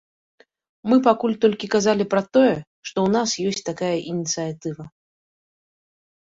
Мы 0.91 0.95
пакуль 1.07 1.35
толькі 1.45 1.69
казалі 1.75 2.03
пра 2.15 2.21
тое, 2.39 2.55
што 2.89 2.97
ў 3.05 3.09
нас 3.19 3.29
ёсць 3.51 3.67
такая 3.71 3.93
ініцыятыва. 4.15 4.83